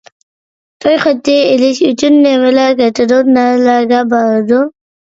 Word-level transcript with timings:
توي 0.85 0.97
خېتى 1.03 1.35
ئېلىش 1.51 1.83
ئۈچۈن 1.91 2.19
نېمىلەر 2.25 2.77
كېتىدۇ؟ 2.83 3.23
نەلەرگە 3.39 4.05
بارىدۇ؟ 4.17 4.69